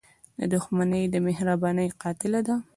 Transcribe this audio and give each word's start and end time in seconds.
•دښمني 0.51 1.03
د 1.13 1.15
مهربانۍ 1.27 1.87
قاتله 2.01 2.39
ده. 2.47 2.55